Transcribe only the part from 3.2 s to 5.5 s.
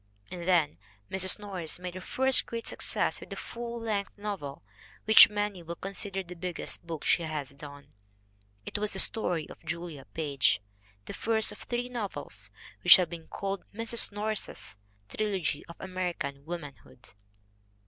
a full length novel which